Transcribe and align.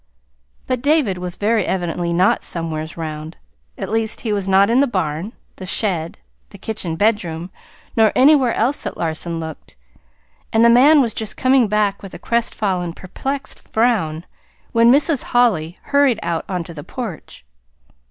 But 0.65 0.81
David 0.81 1.19
was 1.19 1.35
very 1.35 1.63
evidently 1.67 2.11
not 2.11 2.43
"somewheres 2.43 2.97
'round." 2.97 3.37
At 3.77 3.91
least 3.91 4.21
he 4.21 4.33
was 4.33 4.49
not 4.49 4.67
in 4.71 4.79
the 4.79 4.87
barn, 4.87 5.31
the 5.57 5.65
shed, 5.67 6.17
the 6.49 6.57
kitchen 6.57 6.95
bedroom, 6.95 7.51
nor 7.95 8.11
anywhere 8.15 8.55
else 8.55 8.81
that 8.81 8.97
Larson 8.97 9.39
looked; 9.39 9.75
and 10.51 10.65
the 10.65 10.71
man 10.71 11.01
was 11.03 11.13
just 11.13 11.37
coming 11.37 11.67
back 11.67 12.01
with 12.01 12.15
a 12.15 12.17
crestfallen, 12.17 12.93
perplexed 12.93 13.59
frown, 13.71 14.25
when 14.71 14.91
Mrs. 14.91 15.21
Holly 15.37 15.77
hurried 15.83 16.19
out 16.23 16.45
on 16.49 16.63
to 16.63 16.73
the 16.73 16.83
porch. 16.83 17.45